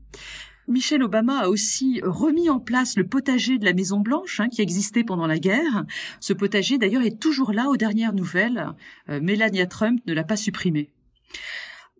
Michelle 0.67 1.03
Obama 1.03 1.41
a 1.41 1.49
aussi 1.49 2.01
remis 2.03 2.49
en 2.49 2.59
place 2.59 2.97
le 2.97 3.05
potager 3.05 3.59
de 3.59 3.65
la 3.65 3.73
Maison 3.73 3.99
Blanche 3.99 4.39
hein, 4.39 4.49
qui 4.49 4.61
existait 4.61 5.03
pendant 5.03 5.27
la 5.27 5.37
guerre. 5.37 5.85
Ce 6.19 6.33
potager 6.33 6.77
d'ailleurs 6.77 7.03
est 7.03 7.19
toujours 7.19 7.53
là 7.53 7.69
aux 7.69 7.77
dernières 7.77 8.13
nouvelles. 8.13 8.73
Euh, 9.09 9.19
Melania 9.21 9.67
Trump 9.67 10.01
ne 10.07 10.13
l'a 10.13 10.23
pas 10.23 10.37
supprimé. 10.37 10.89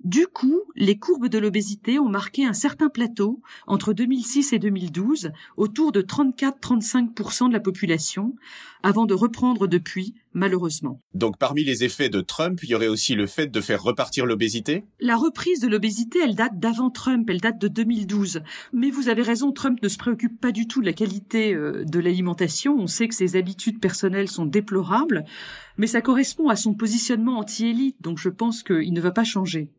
Du 0.03 0.27
coup, 0.27 0.61
les 0.75 0.99
courbes 0.99 1.29
de 1.29 1.37
l'obésité 1.37 1.99
ont 1.99 2.09
marqué 2.09 2.45
un 2.45 2.53
certain 2.53 2.89
plateau 2.89 3.41
entre 3.65 3.93
2006 3.93 4.53
et 4.53 4.59
2012, 4.59 5.31
autour 5.57 5.91
de 5.91 6.01
34-35% 6.01 7.47
de 7.47 7.53
la 7.53 7.59
population, 7.59 8.35
avant 8.83 9.05
de 9.05 9.13
reprendre 9.13 9.67
depuis, 9.67 10.13
malheureusement. 10.35 11.01
Donc 11.15 11.39
parmi 11.39 11.63
les 11.63 11.83
effets 11.83 12.09
de 12.09 12.21
Trump, 12.21 12.59
il 12.61 12.69
y 12.69 12.75
aurait 12.75 12.87
aussi 12.87 13.15
le 13.15 13.25
fait 13.25 13.47
de 13.47 13.61
faire 13.61 13.81
repartir 13.81 14.27
l'obésité? 14.27 14.83
La 14.99 15.15
reprise 15.15 15.61
de 15.61 15.67
l'obésité, 15.67 16.19
elle 16.23 16.35
date 16.35 16.59
d'avant 16.59 16.91
Trump, 16.91 17.27
elle 17.29 17.41
date 17.41 17.57
de 17.57 17.67
2012. 17.67 18.43
Mais 18.73 18.91
vous 18.91 19.09
avez 19.09 19.23
raison, 19.23 19.51
Trump 19.51 19.79
ne 19.81 19.87
se 19.87 19.97
préoccupe 19.97 20.39
pas 20.39 20.51
du 20.51 20.67
tout 20.67 20.81
de 20.81 20.85
la 20.85 20.93
qualité 20.93 21.55
euh, 21.55 21.83
de 21.85 21.99
l'alimentation. 21.99 22.75
On 22.77 22.87
sait 22.87 23.07
que 23.07 23.15
ses 23.15 23.37
habitudes 23.37 23.79
personnelles 23.79 24.29
sont 24.29 24.45
déplorables, 24.45 25.23
mais 25.77 25.87
ça 25.87 26.01
correspond 26.01 26.49
à 26.49 26.55
son 26.55 26.73
positionnement 26.73 27.39
anti-élite, 27.39 27.97
donc 28.01 28.19
je 28.19 28.29
pense 28.29 28.61
qu'il 28.61 28.93
ne 28.93 29.01
va 29.01 29.11
pas 29.11 29.23
changer. 29.23 29.69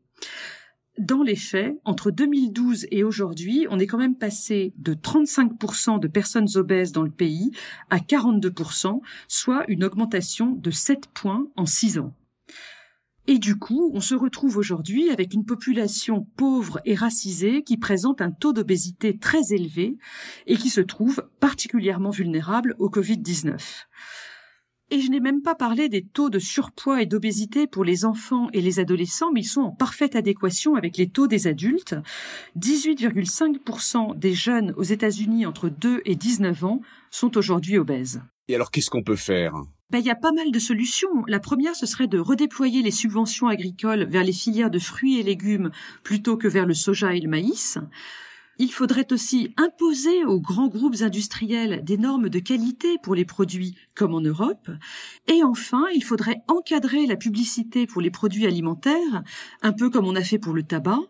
Dans 0.98 1.22
les 1.22 1.36
faits, 1.36 1.78
entre 1.84 2.10
2012 2.10 2.86
et 2.90 3.04
aujourd'hui, 3.04 3.66
on 3.68 3.78
est 3.78 3.86
quand 3.86 3.98
même 3.98 4.16
passé 4.16 4.72
de 4.78 4.94
35% 4.94 6.00
de 6.00 6.08
personnes 6.08 6.48
obèses 6.56 6.92
dans 6.92 7.02
le 7.02 7.10
pays 7.10 7.50
à 7.90 7.98
42%, 7.98 9.00
soit 9.28 9.64
une 9.68 9.84
augmentation 9.84 10.52
de 10.52 10.70
7 10.70 11.08
points 11.12 11.46
en 11.56 11.66
6 11.66 11.98
ans. 11.98 12.14
Et 13.26 13.38
du 13.38 13.56
coup, 13.56 13.90
on 13.92 14.00
se 14.00 14.14
retrouve 14.14 14.56
aujourd'hui 14.56 15.10
avec 15.10 15.34
une 15.34 15.44
population 15.44 16.26
pauvre 16.36 16.80
et 16.86 16.94
racisée 16.94 17.62
qui 17.62 17.76
présente 17.76 18.22
un 18.22 18.30
taux 18.30 18.52
d'obésité 18.52 19.18
très 19.18 19.52
élevé 19.52 19.98
et 20.46 20.56
qui 20.56 20.70
se 20.70 20.80
trouve 20.80 21.28
particulièrement 21.40 22.10
vulnérable 22.10 22.74
au 22.78 22.88
Covid-19. 22.88 23.58
Et 24.90 25.00
je 25.00 25.10
n'ai 25.10 25.18
même 25.18 25.42
pas 25.42 25.56
parlé 25.56 25.88
des 25.88 26.04
taux 26.04 26.30
de 26.30 26.38
surpoids 26.38 27.02
et 27.02 27.06
d'obésité 27.06 27.66
pour 27.66 27.84
les 27.84 28.04
enfants 28.04 28.48
et 28.52 28.60
les 28.60 28.78
adolescents, 28.78 29.32
mais 29.32 29.40
ils 29.40 29.44
sont 29.44 29.62
en 29.62 29.72
parfaite 29.72 30.14
adéquation 30.14 30.76
avec 30.76 30.96
les 30.96 31.08
taux 31.08 31.26
des 31.26 31.48
adultes. 31.48 31.96
18,5% 32.56 34.16
des 34.16 34.32
jeunes 34.32 34.72
aux 34.76 34.84
États-Unis 34.84 35.44
entre 35.44 35.68
2 35.68 36.02
et 36.04 36.14
19 36.14 36.64
ans 36.64 36.80
sont 37.10 37.36
aujourd'hui 37.36 37.78
obèses. 37.78 38.22
Et 38.48 38.54
alors 38.54 38.70
qu'est-ce 38.70 38.90
qu'on 38.90 39.02
peut 39.02 39.16
faire? 39.16 39.54
Ben, 39.90 39.98
il 39.98 40.06
y 40.06 40.10
a 40.10 40.16
pas 40.16 40.32
mal 40.32 40.52
de 40.52 40.58
solutions. 40.58 41.24
La 41.26 41.40
première, 41.40 41.74
ce 41.74 41.86
serait 41.86 42.06
de 42.06 42.18
redéployer 42.18 42.82
les 42.82 42.90
subventions 42.92 43.48
agricoles 43.48 44.04
vers 44.04 44.24
les 44.24 44.32
filières 44.32 44.70
de 44.70 44.78
fruits 44.78 45.18
et 45.18 45.24
légumes 45.24 45.70
plutôt 46.04 46.36
que 46.36 46.48
vers 46.48 46.66
le 46.66 46.74
soja 46.74 47.14
et 47.14 47.20
le 47.20 47.28
maïs. 47.28 47.78
Il 48.58 48.72
faudrait 48.72 49.12
aussi 49.12 49.52
imposer 49.56 50.24
aux 50.24 50.40
grands 50.40 50.68
groupes 50.68 51.02
industriels 51.02 51.84
des 51.84 51.98
normes 51.98 52.28
de 52.28 52.38
qualité 52.38 52.96
pour 53.02 53.14
les 53.14 53.24
produits, 53.24 53.76
comme 53.94 54.14
en 54.14 54.20
Europe. 54.20 54.70
Et 55.28 55.42
enfin, 55.42 55.84
il 55.94 56.02
faudrait 56.02 56.42
encadrer 56.48 57.06
la 57.06 57.16
publicité 57.16 57.86
pour 57.86 58.00
les 58.00 58.10
produits 58.10 58.46
alimentaires, 58.46 59.22
un 59.62 59.72
peu 59.72 59.90
comme 59.90 60.06
on 60.06 60.16
a 60.16 60.22
fait 60.22 60.38
pour 60.38 60.54
le 60.54 60.62
tabac, 60.62 61.00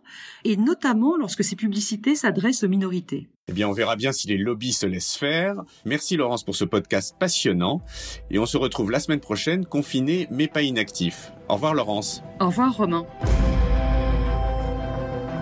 et 0.45 0.57
notamment 0.57 1.17
lorsque 1.17 1.45
ces 1.45 1.57
publicités 1.57 2.17
s'adressent 2.17 2.65
aux 2.65 2.69
minorités. 2.69 3.29
Eh 3.49 3.53
bien, 3.53 3.69
on 3.69 3.73
verra 3.73 3.95
bien 3.95 4.11
si 4.11 4.27
les 4.27 4.39
lobbies 4.39 4.73
se 4.73 4.87
laissent 4.87 5.17
faire. 5.17 5.63
Merci 5.85 6.17
Laurence 6.17 6.43
pour 6.43 6.57
ce 6.57 6.65
podcast 6.65 7.15
passionnant. 7.19 7.81
Et 8.31 8.41
on 8.41 8.47
se 8.47 8.57
retrouve 8.57 8.91
la 8.91 8.99
semaine 8.99 9.21
prochaine, 9.21 9.65
confiné 9.65 10.27
mais 10.33 10.49
pas 10.49 10.63
inactif. 10.63 11.33
Au 11.49 11.55
revoir 11.55 11.75
Laurence. 11.75 12.23
Au 12.41 12.47
revoir 12.47 12.77
Romain. 12.77 13.07